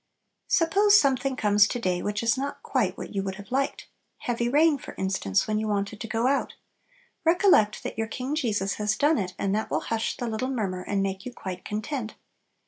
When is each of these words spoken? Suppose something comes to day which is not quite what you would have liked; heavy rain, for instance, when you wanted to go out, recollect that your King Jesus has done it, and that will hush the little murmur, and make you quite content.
Suppose 0.47 0.99
something 0.99 1.35
comes 1.35 1.67
to 1.67 1.77
day 1.77 2.01
which 2.01 2.23
is 2.23 2.35
not 2.35 2.63
quite 2.63 2.97
what 2.97 3.13
you 3.13 3.21
would 3.21 3.35
have 3.35 3.51
liked; 3.51 3.87
heavy 4.17 4.49
rain, 4.49 4.79
for 4.79 4.95
instance, 4.97 5.45
when 5.47 5.59
you 5.59 5.67
wanted 5.67 6.01
to 6.01 6.07
go 6.07 6.25
out, 6.25 6.55
recollect 7.23 7.83
that 7.83 7.99
your 7.99 8.07
King 8.07 8.33
Jesus 8.33 8.73
has 8.81 8.97
done 8.97 9.19
it, 9.19 9.35
and 9.37 9.53
that 9.53 9.69
will 9.69 9.81
hush 9.81 10.17
the 10.17 10.25
little 10.27 10.49
murmur, 10.49 10.81
and 10.81 11.03
make 11.03 11.23
you 11.23 11.31
quite 11.31 11.63
content. 11.63 12.15